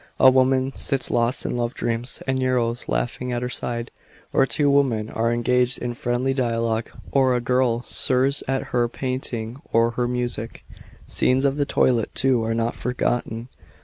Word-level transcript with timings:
"A 0.19 0.31
woman 0.31 0.73
sits 0.75 1.11
lost 1.11 1.45
in 1.45 1.55
love 1.55 1.75
dreams, 1.75 2.23
with 2.25 2.39
Eros 2.39 2.89
leaning 2.89 3.31
at 3.33 3.43
her 3.43 3.49
side; 3.49 3.91
or 4.33 4.47
two 4.47 4.67
women 4.67 5.11
are 5.11 5.29
en 5.29 5.43
gaged 5.43 5.77
in 5.77 5.93
friendly 5.93 6.33
dialogue; 6.33 6.89
or 7.11 7.35
a 7.35 7.39
girl 7.39 7.83
sirs 7.83 8.41
at 8.47 8.69
her 8.73 8.87
painting 8.89 9.61
or 9.71 9.91
her 9.91 10.07
music. 10.07 10.65
Scenes 11.05 11.45
of 11.45 11.57
the 11.57 11.67
toilet, 11.67 12.09
too, 12.15 12.43
are 12.43 12.55
not 12.55 12.73
forgotten. 12.73 13.47